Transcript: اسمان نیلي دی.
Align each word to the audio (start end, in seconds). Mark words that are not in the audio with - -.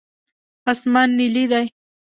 اسمان 0.71 1.09
نیلي 1.17 1.43
دی. 1.51 1.65